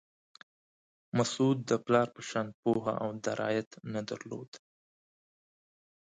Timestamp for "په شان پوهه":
2.15-2.93